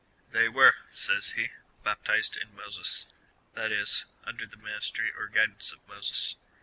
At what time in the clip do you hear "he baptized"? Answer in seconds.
1.33-2.35